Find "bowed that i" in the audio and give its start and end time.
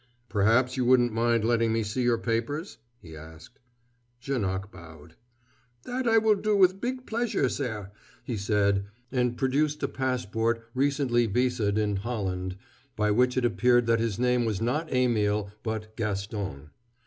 4.71-6.17